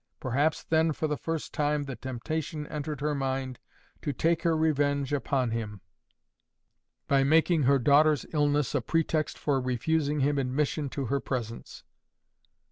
Perhaps 0.19 0.63
then 0.63 0.93
for 0.93 1.07
the 1.07 1.15
first 1.15 1.53
time 1.53 1.83
the 1.83 1.95
temptation 1.95 2.65
entered 2.65 3.01
her 3.01 3.13
mind 3.13 3.59
to 4.01 4.11
take 4.11 4.41
her 4.41 4.57
revenge 4.57 5.13
upon 5.13 5.51
him, 5.51 5.81
by 7.07 7.23
making 7.23 7.61
her 7.65 7.77
daughter's 7.77 8.25
illness 8.33 8.73
a 8.73 8.81
pretext 8.81 9.37
for 9.37 9.61
refusing 9.61 10.21
him 10.21 10.39
admission 10.39 10.89
to 10.89 11.05
her 11.05 11.19
presence. 11.19 11.83